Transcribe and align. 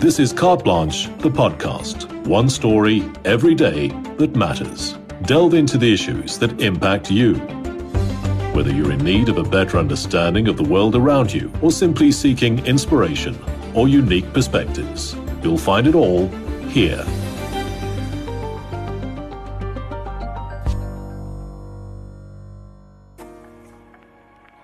This 0.00 0.18
is 0.18 0.32
Carte 0.32 0.64
Blanche, 0.64 1.08
the 1.18 1.28
podcast. 1.28 2.10
One 2.26 2.48
story 2.48 3.04
every 3.26 3.54
day 3.54 3.88
that 4.16 4.34
matters. 4.34 4.94
Delve 5.26 5.52
into 5.52 5.76
the 5.76 5.92
issues 5.92 6.38
that 6.38 6.58
impact 6.58 7.10
you. 7.10 7.34
Whether 8.54 8.72
you're 8.72 8.92
in 8.92 9.04
need 9.04 9.28
of 9.28 9.36
a 9.36 9.42
better 9.42 9.76
understanding 9.76 10.48
of 10.48 10.56
the 10.56 10.62
world 10.62 10.96
around 10.96 11.34
you 11.34 11.52
or 11.60 11.70
simply 11.70 12.12
seeking 12.12 12.64
inspiration 12.64 13.38
or 13.74 13.88
unique 13.88 14.32
perspectives, 14.32 15.14
you'll 15.42 15.58
find 15.58 15.86
it 15.86 15.94
all 15.94 16.28
here. 16.70 17.04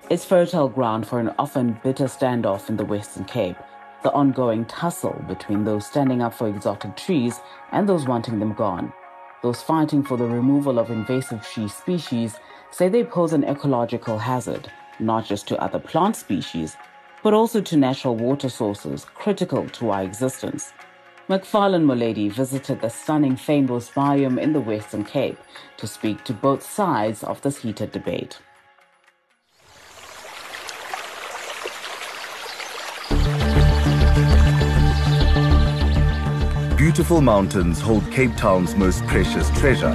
It's 0.09 0.25
fertile 0.25 0.71
ground 0.71 1.07
for 1.07 1.21
an 1.21 1.35
often 1.39 1.79
bitter 1.85 2.07
standoff 2.07 2.71
in 2.71 2.79
the 2.79 2.87
Western 2.87 3.27
Cape, 3.27 3.59
the 4.07 4.13
ongoing 4.13 4.65
tussle 4.67 5.21
between 5.27 5.65
those 5.65 5.85
standing 5.85 6.23
up 6.23 6.33
for 6.33 6.47
exotic 6.47 6.97
trees 6.97 7.41
and 7.73 7.89
those 7.89 8.07
wanting 8.07 8.39
them 8.39 8.53
gone. 8.53 8.93
Those 9.43 9.63
fighting 9.63 10.05
for 10.05 10.17
the 10.17 10.27
removal 10.27 10.79
of 10.79 10.91
invasive 10.91 11.43
tree 11.43 11.67
species 11.67 12.37
say 12.71 12.89
they 12.89 13.03
pose 13.03 13.33
an 13.33 13.43
ecological 13.43 14.17
hazard, 14.17 14.71
not 15.01 15.25
just 15.25 15.49
to 15.49 15.61
other 15.61 15.81
plant 15.81 16.15
species, 16.15 16.77
but 17.25 17.35
also 17.35 17.61
to 17.61 17.77
natural 17.77 18.15
water 18.15 18.49
sources 18.49 19.05
critical 19.17 19.69
to 19.71 19.91
our 19.91 20.05
existence. 20.05 20.73
Macfarlane 21.27 21.85
Moleli 21.85 22.31
visited 22.31 22.81
the 22.83 22.89
stunning 22.89 23.35
Fynbos 23.35 23.93
biome 23.93 24.41
in 24.41 24.53
the 24.53 24.61
Western 24.61 25.03
Cape 25.03 25.39
to 25.79 25.89
speak 25.89 26.23
to 26.23 26.33
both 26.33 26.63
sides 26.63 27.25
of 27.25 27.43
this 27.43 27.57
heated 27.57 27.91
debate. 27.91 28.39
Beautiful 36.97 37.21
mountains 37.21 37.79
hold 37.79 38.11
Cape 38.11 38.35
Town's 38.39 38.75
most 38.75 39.05
precious 39.07 39.51
treasure 39.51 39.93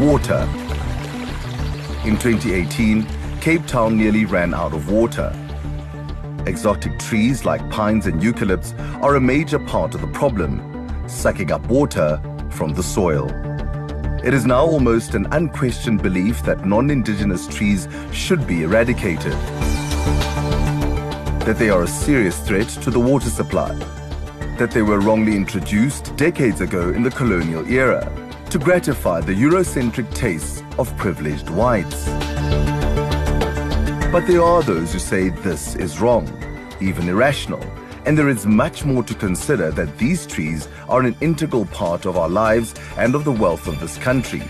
water. 0.00 0.48
In 2.06 2.16
2018, 2.16 3.06
Cape 3.42 3.66
Town 3.66 3.94
nearly 3.94 4.24
ran 4.24 4.54
out 4.54 4.72
of 4.72 4.90
water. 4.90 5.30
Exotic 6.46 6.98
trees 6.98 7.44
like 7.44 7.68
pines 7.68 8.06
and 8.06 8.22
eucalypts 8.22 8.72
are 9.02 9.16
a 9.16 9.20
major 9.20 9.58
part 9.58 9.94
of 9.94 10.00
the 10.00 10.06
problem, 10.06 10.58
sucking 11.06 11.52
up 11.52 11.66
water 11.66 12.18
from 12.48 12.72
the 12.72 12.82
soil. 12.82 13.28
It 14.24 14.32
is 14.32 14.46
now 14.46 14.64
almost 14.64 15.14
an 15.14 15.26
unquestioned 15.32 16.02
belief 16.02 16.42
that 16.44 16.64
non 16.64 16.88
indigenous 16.88 17.46
trees 17.46 17.88
should 18.10 18.46
be 18.46 18.62
eradicated, 18.62 19.34
that 21.44 21.56
they 21.58 21.68
are 21.68 21.82
a 21.82 21.86
serious 21.86 22.40
threat 22.40 22.70
to 22.70 22.90
the 22.90 23.00
water 23.00 23.28
supply 23.28 23.78
that 24.58 24.70
they 24.70 24.82
were 24.82 25.00
wrongly 25.00 25.36
introduced 25.36 26.14
decades 26.16 26.60
ago 26.60 26.90
in 26.90 27.02
the 27.02 27.10
colonial 27.10 27.66
era 27.68 28.10
to 28.50 28.58
gratify 28.58 29.20
the 29.20 29.32
Eurocentric 29.32 30.12
tastes 30.14 30.62
of 30.78 30.96
privileged 30.96 31.50
whites. 31.50 32.06
But 34.12 34.26
there 34.28 34.42
are 34.42 34.62
those 34.62 34.92
who 34.92 35.00
say 35.00 35.30
this 35.30 35.74
is 35.74 36.00
wrong, 36.00 36.28
even 36.80 37.08
irrational, 37.08 37.62
and 38.06 38.16
there 38.16 38.28
is 38.28 38.46
much 38.46 38.84
more 38.84 39.02
to 39.02 39.14
consider 39.14 39.72
that 39.72 39.98
these 39.98 40.24
trees 40.24 40.68
are 40.88 41.00
an 41.00 41.16
integral 41.20 41.66
part 41.66 42.06
of 42.06 42.16
our 42.16 42.28
lives 42.28 42.74
and 42.96 43.16
of 43.16 43.24
the 43.24 43.32
wealth 43.32 43.66
of 43.66 43.80
this 43.80 43.98
country. 43.98 44.42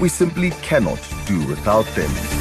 We 0.00 0.08
simply 0.08 0.50
cannot 0.62 1.00
do 1.26 1.46
without 1.46 1.84
them. 1.94 2.39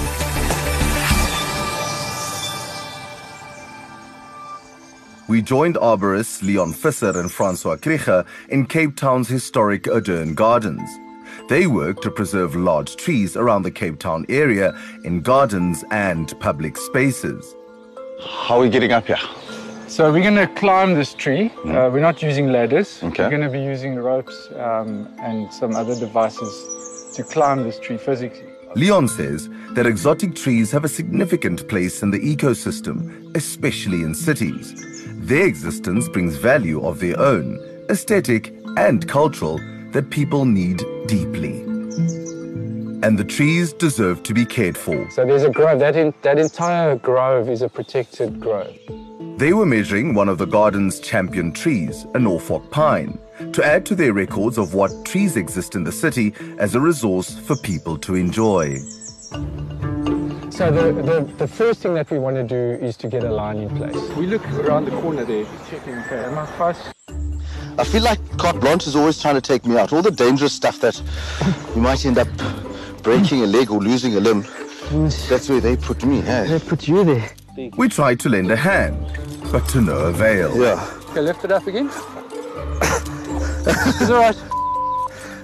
We 5.29 5.43
joined 5.43 5.75
arborists 5.75 6.41
Leon 6.41 6.73
Visser 6.73 7.15
and 7.19 7.31
Francois 7.31 7.77
Krieger 7.77 8.25
in 8.49 8.65
Cape 8.65 8.95
Town's 8.95 9.27
historic 9.29 9.83
Arderne 9.83 10.33
Gardens. 10.33 10.89
They 11.49 11.67
work 11.67 12.01
to 12.01 12.09
preserve 12.09 12.55
large 12.55 12.95
trees 12.95 13.37
around 13.37 13.61
the 13.61 13.69
Cape 13.69 13.99
Town 13.99 14.25
area 14.27 14.75
in 15.03 15.21
gardens 15.21 15.85
and 15.91 16.33
public 16.39 16.77
spaces. 16.77 17.55
How 18.27 18.57
are 18.57 18.61
we 18.61 18.69
getting 18.71 18.91
up 18.91 19.05
here? 19.05 19.19
So 19.87 20.11
we're 20.11 20.23
going 20.23 20.33
to 20.33 20.47
climb 20.47 20.95
this 20.95 21.13
tree. 21.13 21.49
Mm. 21.57 21.75
Uh, 21.75 21.91
we're 21.91 21.99
not 21.99 22.23
using 22.23 22.51
ladders. 22.51 22.99
Okay. 23.03 23.21
We're 23.21 23.29
going 23.29 23.43
to 23.43 23.51
be 23.51 23.61
using 23.61 23.97
ropes 23.97 24.49
um, 24.55 25.07
and 25.19 25.53
some 25.53 25.75
other 25.75 25.93
devices 25.93 27.15
to 27.15 27.23
climb 27.23 27.61
this 27.61 27.77
tree 27.77 27.97
physically. 27.97 28.49
Leon 28.75 29.07
says 29.07 29.47
that 29.73 29.85
exotic 29.85 30.33
trees 30.33 30.71
have 30.71 30.85
a 30.85 30.89
significant 30.89 31.67
place 31.67 32.01
in 32.01 32.09
the 32.09 32.19
ecosystem, 32.19 33.35
especially 33.35 34.01
in 34.01 34.15
cities 34.15 34.89
their 35.19 35.45
existence 35.45 36.07
brings 36.09 36.37
value 36.37 36.81
of 36.85 36.99
their 36.99 37.19
own, 37.19 37.59
aesthetic 37.89 38.53
and 38.77 39.07
cultural, 39.07 39.59
that 39.91 40.09
people 40.09 40.45
need 40.45 40.81
deeply. 41.07 41.61
And 43.01 43.17
the 43.17 43.25
trees 43.25 43.73
deserve 43.73 44.23
to 44.23 44.33
be 44.33 44.45
cared 44.45 44.77
for. 44.77 45.09
So 45.11 45.25
there's 45.25 45.43
a 45.43 45.49
grove, 45.49 45.79
that, 45.79 45.95
in, 45.95 46.13
that 46.21 46.39
entire 46.39 46.95
grove 46.95 47.49
is 47.49 47.61
a 47.61 47.69
protected 47.69 48.39
grove. 48.39 48.77
They 49.37 49.53
were 49.53 49.65
measuring 49.65 50.15
one 50.15 50.29
of 50.29 50.37
the 50.37 50.45
garden's 50.45 50.99
champion 50.99 51.53
trees, 51.53 52.05
a 52.13 52.19
Norfolk 52.19 52.71
pine, 52.71 53.19
to 53.53 53.63
add 53.63 53.85
to 53.85 53.95
their 53.95 54.13
records 54.13 54.57
of 54.57 54.73
what 54.73 55.05
trees 55.05 55.37
exist 55.37 55.75
in 55.75 55.83
the 55.83 55.91
city 55.91 56.33
as 56.57 56.75
a 56.75 56.79
resource 56.79 57.37
for 57.39 57.55
people 57.57 57.97
to 57.99 58.15
enjoy. 58.15 58.77
So 60.59 60.69
the, 60.69 60.91
the, 60.91 61.21
the, 61.37 61.47
first 61.47 61.79
thing 61.79 61.93
that 61.93 62.11
we 62.11 62.19
want 62.19 62.35
to 62.35 62.43
do 62.43 62.85
is 62.85 62.97
to 62.97 63.07
get 63.07 63.23
a 63.23 63.31
line 63.31 63.59
in 63.59 63.69
place. 63.77 63.95
We 64.17 64.25
look 64.25 64.45
around 64.51 64.89
the 64.89 64.91
corner 64.91 65.23
there, 65.23 65.45
checking, 65.69 65.97
okay, 65.99 66.25
am 66.25 66.37
I 66.37 66.45
fast? 66.57 66.93
I 67.77 67.85
feel 67.85 68.03
like 68.03 68.19
Carte 68.37 68.59
Blanche 68.59 68.85
is 68.85 68.93
always 68.93 69.21
trying 69.21 69.35
to 69.35 69.41
take 69.41 69.65
me 69.65 69.77
out. 69.77 69.93
All 69.93 70.01
the 70.01 70.11
dangerous 70.11 70.51
stuff 70.51 70.81
that 70.81 71.01
you 71.73 71.81
might 71.81 72.05
end 72.05 72.17
up 72.17 72.27
breaking 73.03 73.41
a 73.41 73.47
leg 73.47 73.71
or 73.71 73.79
losing 73.79 74.17
a 74.17 74.19
limb. 74.19 74.41
That's 75.29 75.47
where 75.47 75.61
they 75.61 75.77
put 75.77 76.03
me, 76.03 76.19
hey? 76.19 76.47
They 76.47 76.59
put 76.59 76.89
you 76.89 77.05
there. 77.05 77.31
We 77.77 77.87
tried 77.87 78.19
to 78.19 78.27
lend 78.27 78.51
a 78.51 78.57
hand, 78.57 78.97
but 79.53 79.65
to 79.69 79.79
no 79.79 79.97
avail. 80.07 80.61
Yeah. 80.61 80.93
Okay, 81.11 81.21
lift 81.21 81.45
it 81.45 81.53
up 81.53 81.67
again. 81.67 81.85
it's 83.65 84.09
all 84.09 84.19
right. 84.19 84.35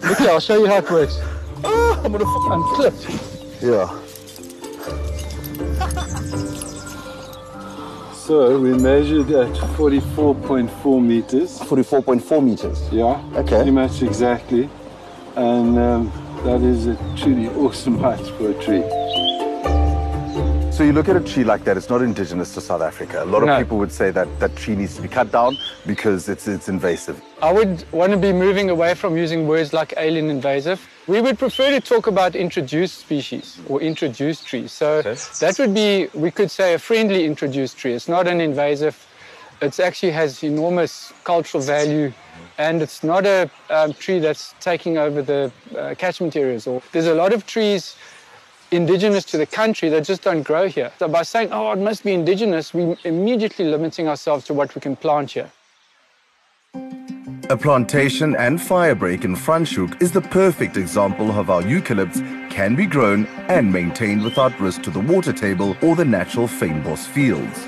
Look 0.04 0.18
here, 0.18 0.32
I'll 0.32 0.42
show 0.42 0.60
you 0.60 0.68
how 0.68 0.80
it 0.80 0.92
works. 0.92 1.18
Oh, 1.64 2.02
I'm 2.04 2.12
gonna 2.12 2.26
I'm 2.26 2.64
clipped. 2.76 3.64
Yeah. 3.64 4.02
So 8.26 8.60
we 8.60 8.74
measured 8.74 9.30
at 9.30 9.54
44.4 9.78 11.06
meters. 11.06 11.60
44.4 11.60 12.44
meters? 12.44 12.92
Yeah. 12.92 13.24
Okay. 13.36 13.58
Pretty 13.58 13.70
much 13.70 14.02
exactly. 14.02 14.68
And 15.36 15.78
um, 15.78 16.12
that 16.44 16.62
is 16.64 16.88
a 16.88 16.96
truly 17.16 17.50
awesome 17.64 18.00
height 18.00 18.26
for 18.26 18.50
a 18.50 18.54
tree. 18.56 18.82
So 20.72 20.84
you 20.84 20.92
look 20.92 21.08
at 21.08 21.16
a 21.16 21.22
tree 21.22 21.44
like 21.44 21.64
that, 21.66 21.78
it's 21.78 21.92
not 21.92 22.02
indigenous 22.02 22.52
to 22.56 22.62
South 22.62 22.82
Africa. 22.82 23.24
A 23.24 23.26
lot 23.26 23.44
of 23.44 23.48
no. 23.48 23.60
people 23.60 23.78
would 23.78 23.92
say 23.92 24.10
that 24.10 24.28
that 24.40 24.56
tree 24.56 24.76
needs 24.76 24.96
to 24.96 25.04
be 25.04 25.08
cut 25.08 25.32
down 25.32 25.56
because 25.86 26.28
it's, 26.28 26.48
it's 26.48 26.68
invasive. 26.68 27.22
I 27.44 27.54
would 27.54 27.86
want 27.92 28.12
to 28.12 28.18
be 28.18 28.34
moving 28.34 28.72
away 28.72 28.96
from 28.96 29.16
using 29.16 29.48
words 29.48 29.72
like 29.72 29.94
alien 29.98 30.32
invasive. 30.32 30.82
We 31.08 31.22
would 31.22 31.38
prefer 31.38 31.70
to 31.70 31.80
talk 31.80 32.08
about 32.08 32.36
introduced 32.36 32.98
species 32.98 33.60
or 33.68 33.80
introduced 33.80 34.48
trees. 34.48 34.72
So 34.72 35.04
okay. 35.06 35.16
that 35.40 35.60
would 35.60 35.74
be, 35.74 36.08
we 36.16 36.32
could 36.32 36.50
say, 36.50 36.74
a 36.74 36.80
friendly 36.80 37.26
introduced 37.26 37.78
tree. 37.78 37.94
It's 37.94 38.08
not 38.08 38.28
an 38.28 38.42
invasive. 38.42 39.06
It 39.62 39.80
actually 39.80 40.14
has 40.14 40.44
enormous 40.44 41.14
cultural 41.24 41.62
value 41.62 42.12
and 42.58 42.82
it's 42.82 43.04
not 43.04 43.26
a 43.26 43.50
um, 43.70 43.94
tree 43.94 44.20
that's 44.20 44.56
taking 44.60 44.98
over 44.98 45.22
the 45.22 45.52
uh, 45.78 45.94
catchment 45.96 46.36
areas. 46.36 46.66
Or 46.66 46.82
there's 46.92 47.08
a 47.08 47.14
lot 47.14 47.34
of 47.34 47.46
trees 47.46 47.96
indigenous 48.72 49.26
to 49.26 49.38
the 49.38 49.46
country 49.46 49.90
that 49.90 50.06
just 50.06 50.24
don't 50.24 50.42
grow 50.42 50.68
here. 50.68 50.92
So 50.98 51.08
by 51.08 51.22
saying, 51.22 51.50
oh, 51.52 51.72
it 51.72 51.80
must 51.80 52.04
be 52.04 52.14
indigenous, 52.14 52.74
we're 52.74 52.98
immediately 53.04 53.66
limiting 53.66 54.08
ourselves 54.08 54.46
to 54.46 54.54
what 54.54 54.74
we 54.74 54.82
can 54.82 54.96
plant 54.96 55.32
here. 55.32 55.52
A 57.48 57.56
plantation 57.56 58.36
and 58.38 58.58
firebreak 58.60 59.24
in 59.24 59.36
Franschhoek 59.36 60.02
is 60.02 60.12
the 60.12 60.22
perfect 60.22 60.78
example 60.78 61.30
of 61.30 61.46
how 61.46 61.62
eucalypts 61.62 62.20
can 62.50 62.76
be 62.76 62.88
grown 62.88 63.28
and 63.50 63.72
maintained 63.72 64.24
without 64.24 64.60
risk 64.60 64.82
to 64.82 64.90
the 64.90 65.00
water 65.00 65.32
table 65.32 65.78
or 65.84 65.96
the 65.96 66.04
natural 66.04 66.48
fynbos 66.48 67.06
fields. 67.06 67.66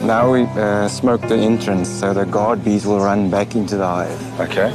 Now 0.00 0.32
we 0.32 0.44
uh, 0.44 0.88
smoke 0.88 1.20
the 1.22 1.36
entrance 1.36 1.90
so 1.90 2.14
the 2.14 2.24
guard 2.24 2.64
bees 2.64 2.86
will 2.86 3.00
run 3.00 3.28
back 3.28 3.54
into 3.54 3.76
the 3.76 3.86
hive. 3.86 4.40
Okay. 4.40 4.72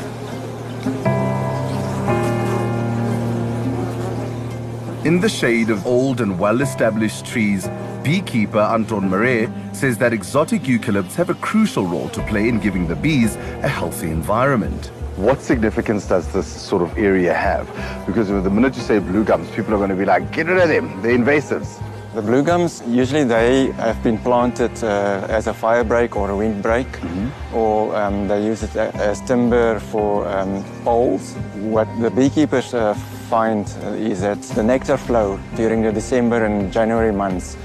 In 5.04 5.20
the 5.20 5.30
shade 5.30 5.72
of 5.72 5.88
old 5.88 6.22
and 6.22 6.38
well-established 6.38 7.26
trees, 7.26 7.68
beekeeper 8.04 8.60
Anton 8.60 9.10
Marais 9.10 9.50
says 9.74 9.98
that 10.00 10.14
exotic 10.14 10.64
eucalypts 10.64 11.16
have 11.16 11.30
a 11.30 11.36
crucial 11.36 11.86
role 11.86 12.10
to 12.10 12.26
play 12.28 12.48
in 12.48 12.60
giving 12.60 12.88
the 12.88 12.96
bees 12.96 13.36
a 13.36 13.68
healthy 13.68 14.10
environment. 14.10 14.88
What 15.18 15.42
significance 15.42 16.08
does 16.08 16.32
this 16.34 16.48
sort 16.48 16.82
of 16.82 16.98
area 16.98 17.34
have? 17.34 17.68
Because 18.08 18.28
the 18.30 18.50
minute 18.50 18.76
you 18.76 18.82
say 18.82 19.00
blue 19.00 19.24
gums, 19.24 19.50
people 19.52 19.74
are 19.74 19.78
going 19.78 19.90
to 19.90 19.96
be 19.96 20.06
like, 20.06 20.32
get 20.32 20.48
rid 20.48 20.58
of 20.58 20.70
them, 20.70 21.02
they're 21.02 21.18
invasives. 21.18 21.82
The 22.16 22.22
blue 22.22 22.44
gums, 22.44 22.82
usually 22.88 23.24
they 23.24 23.72
have 23.74 24.02
been 24.04 24.18
planted 24.18 24.84
uh, 24.84 25.28
as 25.30 25.48
a 25.48 25.54
fire 25.54 25.84
break 25.84 26.18
or 26.18 26.30
a 26.30 26.36
wind 26.36 26.62
break, 26.62 26.88
mm-hmm. 26.88 27.56
or 27.56 27.96
um, 27.96 28.28
they 28.28 28.44
use 28.44 28.64
it 28.64 28.76
as 28.76 29.22
timber 29.22 29.80
for 29.80 30.28
um, 30.28 30.64
poles. 30.84 31.36
What 31.56 31.88
the 32.02 32.10
beekeepers 32.10 32.74
uh, 32.74 32.96
find 33.30 33.66
is 33.96 34.22
that 34.22 34.42
the 34.42 34.64
nectar 34.64 34.98
flow 34.98 35.40
during 35.56 35.84
the 35.84 35.92
December 35.94 36.44
and 36.44 36.74
January 36.74 37.14
months 37.14 37.56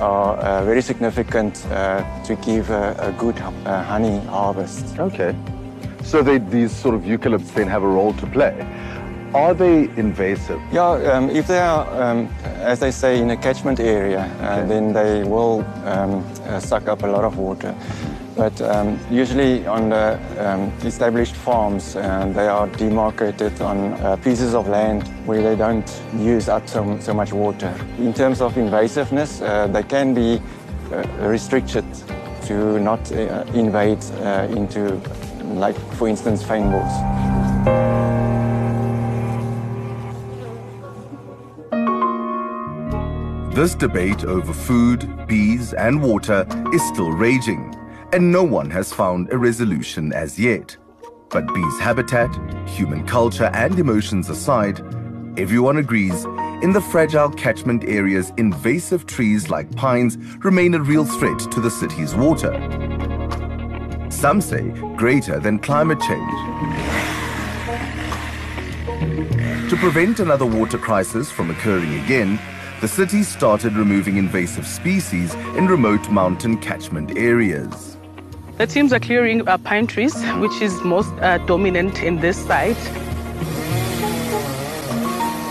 are 0.00 0.36
uh, 0.36 0.64
very 0.64 0.82
significant 0.82 1.64
uh, 1.66 2.02
to 2.24 2.34
give 2.36 2.70
a, 2.70 2.96
a 2.98 3.12
good 3.12 3.38
uh, 3.38 3.82
honey 3.84 4.18
harvest. 4.26 4.98
Okay. 4.98 5.34
So 6.02 6.22
they, 6.22 6.38
these 6.38 6.72
sort 6.74 6.94
of 6.94 7.02
eucalypts 7.02 7.52
then 7.54 7.68
have 7.68 7.82
a 7.82 7.88
role 7.88 8.14
to 8.14 8.26
play. 8.26 8.66
Are 9.34 9.54
they 9.54 9.84
invasive? 9.96 10.60
Yeah, 10.72 10.90
um, 11.12 11.30
if 11.30 11.46
they 11.46 11.58
are, 11.58 11.86
um, 12.02 12.26
as 12.44 12.80
they 12.80 12.90
say, 12.90 13.20
in 13.20 13.30
a 13.30 13.36
catchment 13.36 13.78
area, 13.78 14.22
uh, 14.40 14.56
okay. 14.56 14.68
then 14.68 14.92
they 14.92 15.22
will 15.22 15.60
um, 15.84 16.24
uh, 16.46 16.58
suck 16.58 16.88
up 16.88 17.04
a 17.04 17.06
lot 17.06 17.24
of 17.24 17.38
water. 17.38 17.72
But 18.36 18.60
um, 18.62 18.98
usually 19.10 19.66
on 19.66 19.90
the 19.90 20.18
um, 20.38 20.72
established 20.86 21.34
farms, 21.34 21.96
uh, 21.96 22.30
they 22.34 22.46
are 22.46 22.66
demarcated 22.68 23.60
on 23.60 23.92
uh, 23.94 24.16
pieces 24.16 24.54
of 24.54 24.68
land 24.68 25.02
where 25.26 25.42
they 25.42 25.56
don't 25.56 26.02
use 26.16 26.48
up 26.48 26.68
so, 26.68 26.98
so 27.00 27.12
much 27.12 27.32
water. 27.32 27.74
In 27.98 28.14
terms 28.14 28.40
of 28.40 28.54
invasiveness, 28.54 29.42
uh, 29.42 29.66
they 29.66 29.82
can 29.82 30.14
be 30.14 30.40
uh, 30.92 31.06
restricted 31.20 31.84
to 32.46 32.80
not 32.80 33.10
invade 33.52 34.02
into, 34.56 35.00
like 35.54 35.76
for 35.96 36.08
instance, 36.08 36.42
fynbos. 36.42 36.90
This 43.54 43.74
debate 43.74 44.24
over 44.24 44.52
food, 44.52 45.26
bees, 45.26 45.74
and 45.74 46.02
water 46.02 46.46
is 46.72 46.82
still 46.88 47.12
raging, 47.12 47.74
and 48.12 48.32
no 48.32 48.42
one 48.42 48.70
has 48.70 48.92
found 48.92 49.32
a 49.32 49.38
resolution 49.38 50.12
as 50.12 50.38
yet. 50.38 50.76
But 51.30 51.52
bees' 51.54 51.78
habitat, 51.78 52.30
human 52.68 53.06
culture, 53.06 53.50
and 53.54 53.78
emotions 53.78 54.28
aside, 54.28 54.80
everyone 55.38 55.76
agrees 55.76 56.26
in 56.62 56.74
the 56.74 56.80
fragile 56.80 57.30
catchment 57.30 57.84
areas, 57.84 58.34
invasive 58.36 59.06
trees 59.06 59.48
like 59.48 59.74
pines 59.76 60.18
remain 60.44 60.74
a 60.74 60.80
real 60.80 61.06
threat 61.06 61.38
to 61.52 61.58
the 61.58 61.70
city's 61.70 62.14
water. 62.14 62.52
Some 64.10 64.42
say 64.42 64.68
greater 64.96 65.40
than 65.40 65.58
climate 65.58 66.00
change. 66.00 66.30
To 69.70 69.76
prevent 69.78 70.20
another 70.20 70.44
water 70.44 70.76
crisis 70.76 71.30
from 71.30 71.50
occurring 71.50 71.94
again, 72.04 72.38
the 72.82 72.88
city 72.88 73.22
started 73.22 73.74
removing 73.74 74.18
invasive 74.18 74.66
species 74.66 75.32
in 75.56 75.66
remote 75.66 76.10
mountain 76.10 76.58
catchment 76.58 77.16
areas. 77.16 77.96
The 78.60 78.66
teams 78.66 78.92
are 78.92 79.00
clearing 79.00 79.48
uh, 79.48 79.56
pine 79.56 79.86
trees, 79.86 80.14
which 80.36 80.60
is 80.60 80.78
most 80.82 81.10
uh, 81.22 81.38
dominant 81.46 82.02
in 82.02 82.20
this 82.20 82.36
site. 82.36 82.76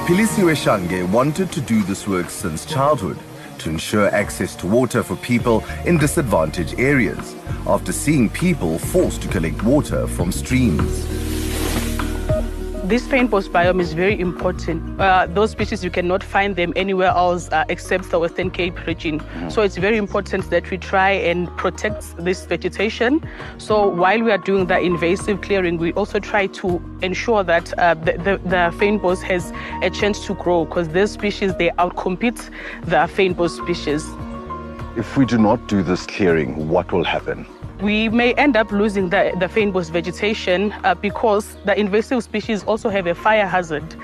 Pilisiwe 0.06 0.56
Shange 0.56 1.10
wanted 1.12 1.52
to 1.54 1.60
do 1.60 1.82
this 1.82 2.08
work 2.08 2.30
since 2.30 2.68
childhood 2.68 3.18
to 3.58 3.72
ensure 3.72 4.14
access 4.14 4.56
to 4.58 4.68
water 4.68 5.02
for 5.02 5.16
people 5.16 5.66
in 5.88 5.98
disadvantaged 5.98 6.80
areas 6.80 7.36
after 7.66 7.92
seeing 7.92 8.30
people 8.30 8.78
forced 8.78 9.24
to 9.24 9.28
collect 9.28 9.64
water 9.64 10.06
from 10.06 10.32
streams. 10.32 11.19
This 12.90 13.08
fynbos 13.08 13.48
biome 13.48 13.82
is 13.82 13.94
very 13.94 14.20
important. 14.20 15.00
Uh, 15.00 15.28
those 15.28 15.52
species, 15.52 15.84
you 15.84 15.92
cannot 15.92 16.24
find 16.24 16.56
them 16.56 16.74
anywhere 16.76 17.10
else 17.10 17.48
uh, 17.52 17.64
except 17.70 18.10
the 18.10 18.18
Western 18.18 18.50
Cape 18.50 18.84
region. 18.88 19.20
Mm. 19.20 19.52
So 19.52 19.62
it's 19.62 19.78
very 19.78 19.98
important 19.98 20.50
that 20.50 20.72
we 20.72 20.80
try 20.80 21.12
and 21.12 21.56
protect 21.56 22.18
this 22.18 22.48
vegetation. 22.48 23.22
So 23.60 23.88
while 23.88 24.24
we 24.24 24.32
are 24.32 24.40
doing 24.40 24.66
the 24.66 24.80
invasive 24.80 25.42
clearing, 25.42 25.78
we 25.78 25.94
also 25.94 26.18
try 26.18 26.48
to 26.48 26.82
ensure 27.04 27.44
that 27.44 27.78
uh, 27.78 27.94
the, 27.94 28.14
the, 28.14 28.42
the 28.46 28.74
fynbos 28.80 29.22
has 29.22 29.54
a 29.84 29.92
chance 29.92 30.26
to 30.26 30.34
grow 30.34 30.66
because 30.66 30.90
these 30.90 31.12
species, 31.12 31.56
they 31.58 31.70
outcompete 31.78 32.50
the 32.86 33.06
fynbos 33.06 33.56
species. 33.56 34.04
If 34.98 35.16
we 35.16 35.28
do 35.28 35.38
not 35.38 35.68
do 35.68 35.84
this 35.84 36.08
clearing, 36.08 36.68
what 36.68 36.92
will 36.92 37.04
happen? 37.04 37.46
We 37.82 38.10
may 38.10 38.34
end 38.34 38.58
up 38.58 38.72
losing 38.72 39.10
the, 39.10 39.34
the 39.40 39.48
fynbos 39.48 39.90
vegetation 39.90 40.74
uh, 40.84 40.94
because 40.96 41.56
the 41.64 41.80
invasive 41.80 42.24
species 42.24 42.64
also 42.66 42.90
have 42.90 43.08
a 43.08 43.16
fire 43.16 43.48
hazard. 43.48 43.96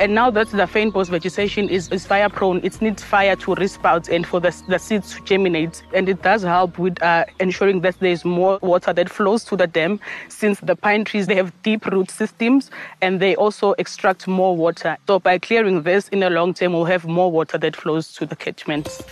And 0.00 0.14
now 0.14 0.30
that 0.30 0.48
the 0.48 0.64
fynbos 0.64 1.08
vegetation 1.08 1.68
is, 1.68 1.88
is 1.90 2.06
fire 2.06 2.28
prone, 2.28 2.60
it 2.64 2.80
needs 2.82 3.04
fire 3.04 3.36
to 3.36 3.54
resprout 3.54 4.08
and 4.08 4.26
for 4.26 4.40
the, 4.40 4.54
the 4.68 4.78
seeds 4.78 5.14
to 5.14 5.22
germinate. 5.22 5.82
And 5.94 6.08
it 6.08 6.22
does 6.22 6.42
help 6.42 6.78
with 6.78 7.00
uh, 7.02 7.26
ensuring 7.38 7.82
that 7.82 7.98
there's 8.00 8.24
more 8.24 8.58
water 8.62 8.92
that 8.92 9.08
flows 9.08 9.44
to 9.44 9.56
the 9.56 9.66
dam 9.66 10.00
since 10.28 10.58
the 10.60 10.74
pine 10.74 11.04
trees, 11.04 11.26
they 11.26 11.36
have 11.36 11.52
deep 11.62 11.86
root 11.86 12.10
systems 12.10 12.70
and 13.00 13.20
they 13.20 13.36
also 13.36 13.74
extract 13.78 14.26
more 14.26 14.56
water. 14.56 14.96
So 15.06 15.20
by 15.20 15.38
clearing 15.38 15.82
this 15.82 16.08
in 16.08 16.20
the 16.20 16.30
long 16.30 16.54
term, 16.54 16.72
we'll 16.72 16.84
have 16.86 17.04
more 17.04 17.30
water 17.30 17.58
that 17.58 17.76
flows 17.76 18.12
to 18.14 18.26
the 18.26 18.34
catchments. 18.34 19.04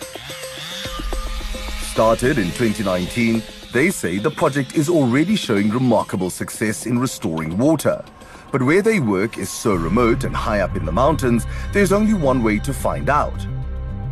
Started 1.92 2.38
in 2.38 2.46
2019, 2.52 3.42
they 3.72 3.90
say 3.90 4.18
the 4.18 4.30
project 4.30 4.76
is 4.76 4.88
already 4.88 5.36
showing 5.36 5.70
remarkable 5.70 6.30
success 6.30 6.86
in 6.86 6.98
restoring 6.98 7.58
water. 7.58 8.02
But 8.50 8.62
where 8.62 8.80
they 8.80 8.98
work 8.98 9.36
is 9.36 9.50
so 9.50 9.74
remote 9.74 10.24
and 10.24 10.34
high 10.34 10.60
up 10.60 10.74
in 10.74 10.86
the 10.86 10.92
mountains, 10.92 11.46
there's 11.72 11.92
only 11.92 12.14
one 12.14 12.42
way 12.42 12.58
to 12.60 12.72
find 12.72 13.10
out. 13.10 13.46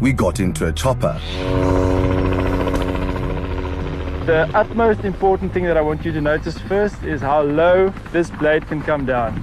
We 0.01 0.13
got 0.13 0.41
into 0.41 0.67
a 0.67 0.73
chopper. 0.73 1.19
The 4.27 4.51
utmost 4.55 5.05
important 5.05 5.55
thing 5.55 5.65
that 5.65 5.77
I 5.77 5.81
want 5.81 6.05
you 6.05 6.13
to 6.13 6.21
notice 6.21 6.59
first 6.59 7.03
is 7.03 7.21
how 7.21 7.43
low 7.43 7.89
this 8.13 8.31
blade 8.31 8.67
can 8.67 8.83
come 8.83 9.07
down. 9.07 9.41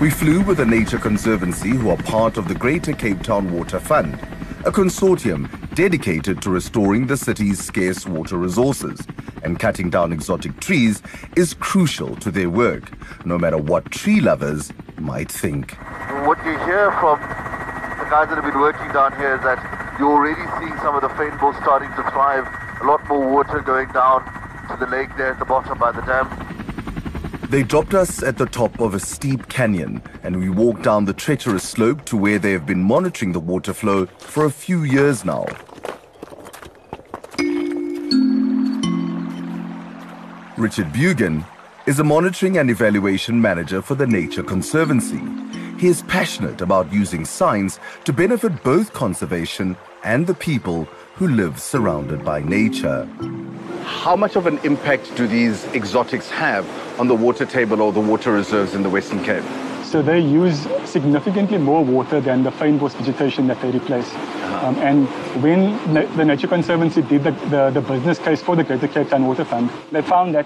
We 0.00 0.10
flew 0.10 0.42
with 0.42 0.58
the 0.58 0.66
Nature 0.66 0.98
Conservancy 0.98 1.70
who 1.70 1.88
are 1.88 1.96
part 1.96 2.36
of 2.36 2.48
the 2.48 2.54
Greater 2.54 2.92
Cape 2.92 3.22
Town 3.22 3.50
Water 3.50 3.80
Fund 3.80 4.18
a 4.66 4.72
consortium 4.72 5.46
dedicated 5.74 6.40
to 6.40 6.50
restoring 6.50 7.08
the 7.08 7.16
city's 7.16 7.62
scarce 7.62 8.06
water 8.06 8.36
resources. 8.36 9.04
And 9.42 9.58
cutting 9.58 9.90
down 9.90 10.12
exotic 10.12 10.60
trees 10.60 11.02
is 11.36 11.54
crucial 11.54 12.14
to 12.16 12.30
their 12.30 12.48
work, 12.48 12.92
no 13.26 13.36
matter 13.36 13.58
what 13.58 13.90
tree 13.90 14.20
lovers 14.20 14.72
might 14.98 15.30
think. 15.30 15.72
What 16.26 16.38
you 16.46 16.56
hear 16.64 16.92
from 17.00 17.20
the 17.20 18.06
guys 18.08 18.28
that 18.28 18.36
have 18.36 18.44
been 18.44 18.60
working 18.60 18.90
down 18.92 19.16
here 19.16 19.34
is 19.34 19.42
that 19.42 19.58
you're 19.98 20.12
already 20.12 20.42
seeing 20.58 20.76
some 20.78 20.94
of 20.94 21.02
the 21.02 21.08
fynbos 21.08 21.60
starting 21.62 21.90
to 21.90 22.10
thrive, 22.10 22.46
a 22.80 22.84
lot 22.84 23.06
more 23.08 23.28
water 23.28 23.60
going 23.60 23.90
down 23.92 24.24
to 24.70 24.76
the 24.78 24.86
lake 24.86 25.10
there 25.16 25.32
at 25.32 25.38
the 25.38 25.44
bottom 25.44 25.76
by 25.78 25.92
the 25.92 26.02
dam. 26.02 26.43
They 27.54 27.62
dropped 27.62 27.94
us 27.94 28.20
at 28.20 28.36
the 28.36 28.46
top 28.46 28.80
of 28.80 28.94
a 28.94 28.98
steep 28.98 29.48
canyon, 29.48 30.02
and 30.24 30.40
we 30.40 30.50
walked 30.50 30.82
down 30.82 31.04
the 31.04 31.12
treacherous 31.12 31.62
slope 31.62 32.04
to 32.06 32.16
where 32.16 32.40
they 32.40 32.50
have 32.50 32.66
been 32.66 32.82
monitoring 32.82 33.30
the 33.30 33.38
water 33.38 33.72
flow 33.72 34.06
for 34.06 34.46
a 34.46 34.50
few 34.50 34.82
years 34.82 35.24
now. 35.24 35.46
Richard 40.56 40.92
Bugan 40.92 41.46
is 41.86 42.00
a 42.00 42.02
monitoring 42.02 42.58
and 42.58 42.70
evaluation 42.70 43.40
manager 43.40 43.80
for 43.80 43.94
the 43.94 44.08
Nature 44.08 44.42
Conservancy. 44.42 45.22
He 45.78 45.86
is 45.86 46.02
passionate 46.08 46.60
about 46.60 46.92
using 46.92 47.24
science 47.24 47.78
to 48.02 48.12
benefit 48.12 48.64
both 48.64 48.92
conservation 48.92 49.76
and 50.02 50.26
the 50.26 50.34
people 50.34 50.86
who 51.14 51.28
live 51.28 51.60
surrounded 51.60 52.24
by 52.24 52.40
nature. 52.40 53.08
How 54.04 54.16
much 54.16 54.36
of 54.36 54.46
an 54.46 54.58
impact 54.64 55.16
do 55.16 55.26
these 55.26 55.64
exotics 55.72 56.28
have 56.28 56.68
on 57.00 57.08
the 57.08 57.14
water 57.14 57.46
table 57.46 57.80
or 57.80 57.90
the 57.90 58.02
water 58.02 58.32
reserves 58.32 58.74
in 58.74 58.82
the 58.82 58.90
Western 58.90 59.24
Cape? 59.24 59.42
So 59.82 60.02
they 60.02 60.20
use 60.20 60.68
significantly 60.84 61.56
more 61.56 61.82
water 61.82 62.20
than 62.20 62.42
the 62.42 62.50
fynbos 62.50 62.94
vegetation 62.96 63.46
that 63.46 63.62
they 63.62 63.70
replace. 63.70 64.12
Uh-huh. 64.12 64.66
Um, 64.66 64.76
and 64.76 65.08
when 65.42 65.70
na- 65.94 66.04
the 66.16 66.24
Nature 66.26 66.48
Conservancy 66.48 67.00
did 67.00 67.24
the, 67.24 67.30
the, 67.48 67.70
the, 67.70 67.80
business 67.80 68.18
case 68.18 68.42
for 68.42 68.54
the 68.54 68.62
Greater 68.62 68.88
Cape 68.88 69.08
Town 69.08 69.26
Water 69.26 69.46
Fund, 69.46 69.70
they 69.90 70.02
found 70.02 70.34
that 70.34 70.44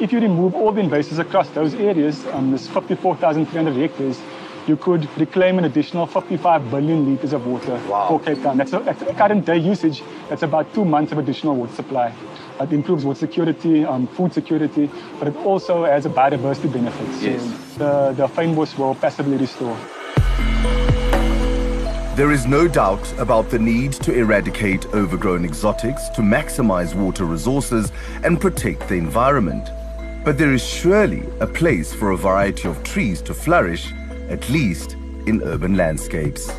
if 0.00 0.12
you 0.12 0.20
remove 0.20 0.54
all 0.54 0.70
the 0.70 0.80
invasives 0.80 1.18
across 1.18 1.48
those 1.50 1.74
areas, 1.74 2.24
um, 2.26 2.52
this 2.52 2.68
54,300 2.68 3.74
hectares, 3.74 4.20
you 4.68 4.76
could 4.76 5.08
reclaim 5.18 5.58
an 5.58 5.64
additional 5.64 6.06
55 6.06 6.70
billion 6.70 7.04
liters 7.10 7.32
of 7.32 7.46
water 7.48 7.82
wow. 7.88 8.06
for 8.06 8.20
Cape 8.20 8.40
Town. 8.44 8.58
That's, 8.58 8.72
a, 8.72 8.78
that's 8.78 9.02
a 9.02 9.12
current 9.14 9.44
day 9.44 9.58
usage. 9.58 10.04
That's 10.28 10.44
about 10.44 10.72
two 10.72 10.84
months 10.84 11.10
of 11.10 11.18
additional 11.18 11.56
water 11.56 11.74
supply. 11.74 12.14
It 12.62 12.72
improves 12.72 13.04
water 13.04 13.18
security, 13.18 13.84
um, 13.84 14.06
food 14.06 14.32
security, 14.32 14.90
but 15.18 15.28
it 15.28 15.36
also 15.36 15.84
has 15.84 16.06
a 16.06 16.10
biodiversity 16.10 16.72
benefits. 16.72 17.22
Yes. 17.22 17.42
So 17.76 18.12
the, 18.14 18.14
the 18.14 18.28
fynbos 18.28 18.78
will 18.78 18.94
passively 18.94 19.36
restore. 19.36 19.76
There 22.14 22.30
is 22.30 22.46
no 22.46 22.68
doubt 22.68 23.10
about 23.18 23.50
the 23.50 23.58
need 23.58 23.92
to 23.94 24.14
eradicate 24.14 24.86
overgrown 24.94 25.44
exotics 25.44 26.08
to 26.10 26.20
maximize 26.20 26.94
water 26.94 27.24
resources 27.24 27.90
and 28.22 28.40
protect 28.40 28.88
the 28.88 28.96
environment. 28.96 29.70
But 30.24 30.38
there 30.38 30.52
is 30.52 30.62
surely 30.62 31.24
a 31.40 31.46
place 31.46 31.92
for 31.92 32.10
a 32.10 32.16
variety 32.16 32.68
of 32.68 32.82
trees 32.84 33.22
to 33.22 33.34
flourish, 33.34 33.92
at 34.28 34.48
least 34.50 34.92
in 35.26 35.42
urban 35.42 35.76
landscapes. 35.76 36.50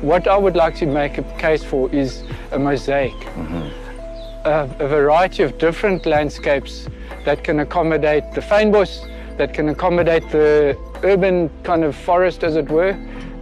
what 0.00 0.28
I 0.28 0.36
would 0.36 0.56
like 0.56 0.74
to 0.76 0.86
make 0.86 1.18
a 1.18 1.22
case 1.38 1.64
for 1.64 1.90
is 1.92 2.22
a 2.52 2.58
mosaic, 2.58 3.14
a, 4.46 4.70
a 4.78 4.88
variety 4.88 5.42
of 5.42 5.58
different 5.58 6.06
landscapes 6.06 6.88
that 7.24 7.42
can 7.42 7.60
accommodate 7.60 8.30
the 8.32 8.40
fynbos, 8.40 9.10
that 9.36 9.52
can 9.52 9.68
accommodate 9.68 10.30
the 10.30 10.78
urban 11.02 11.50
kind 11.64 11.82
of 11.82 11.96
forest, 11.96 12.44
as 12.44 12.54
it 12.54 12.68
were, 12.70 12.96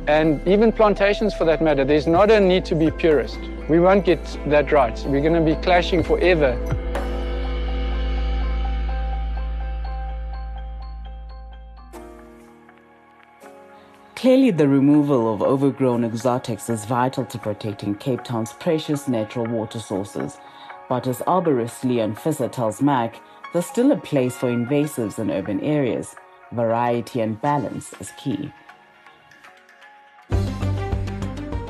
and 0.09 0.47
even 0.49 0.73
plantations 0.73 1.35
for 1.35 1.45
that 1.45 1.61
matter. 1.63 1.85
There's 1.85 2.07
not 2.07 2.31
a 2.31 2.41
need 2.41 2.65
to 2.67 2.75
be 2.75 2.91
purist. 2.91 3.39
We 3.69 3.81
won't 3.81 4.05
get 4.05 4.25
that 4.47 4.73
right. 4.73 4.99
We're 5.07 5.21
going 5.21 5.35
to 5.35 5.55
be 5.55 5.61
clashing 5.63 6.03
forever. 6.03 6.59
Clearly, 14.17 14.53
the 14.53 14.67
removal 14.67 15.35
of 15.35 15.43
overgrown 15.43 16.03
exotics 16.03 16.71
is 16.71 16.87
vital 16.87 17.27
to 17.27 17.39
protecting 17.39 17.95
Cape 17.95 18.25
Town's 18.25 18.55
precious 18.55 19.07
natural 19.07 19.45
water 19.45 19.79
sources. 19.79 20.39
But 20.89 21.07
as 21.07 21.19
arborist 21.21 21.85
Leon 21.85 22.15
Visser 22.15 22.49
tells 22.49 22.83
Mac, 22.83 23.21
there's 23.53 23.67
still 23.67 23.93
a 23.93 23.97
place 23.97 24.37
for 24.37 24.49
invasives 24.51 25.19
in 25.19 25.31
urban 25.31 25.61
areas. 25.61 26.15
Variety 26.53 27.21
and 27.21 27.41
balance 27.41 27.93
is 28.01 28.13
key. 28.19 28.53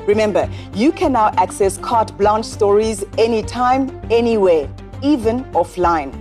Remember, 0.07 0.49
you 0.73 0.91
can 0.91 1.13
now 1.13 1.31
access 1.37 1.77
carte 1.77 2.15
blanche 2.17 2.45
stories 2.45 3.03
anytime, 3.17 3.89
anywhere, 4.11 4.69
even 5.01 5.43
offline. 5.53 6.13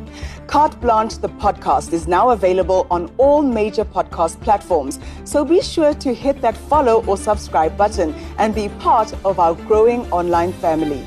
Carte 0.47 0.79
Blanche, 0.81 1.19
the 1.19 1.29
podcast, 1.29 1.93
is 1.93 2.07
now 2.07 2.31
available 2.31 2.87
on 2.91 3.13
all 3.19 3.43
major 3.43 3.85
podcast 3.85 4.41
platforms. 4.41 5.01
So 5.25 5.45
be 5.45 5.61
sure 5.61 5.95
to 5.95 6.15
hit 6.15 6.41
that 6.43 6.57
follow 6.57 7.05
or 7.07 7.17
subscribe 7.17 7.77
button 7.77 8.15
and 8.39 8.55
be 8.55 8.69
part 8.79 9.13
of 9.25 9.41
our 9.41 9.55
growing 9.55 10.03
online 10.13 10.53
family. 10.53 11.05